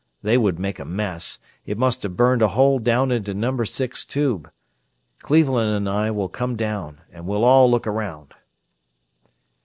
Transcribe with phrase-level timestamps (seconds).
[0.23, 4.03] They would make a mess; it must have burned a hole down into number six
[4.03, 4.49] tube.
[5.19, 8.33] Cleveland and I will come down, and we'll all look around."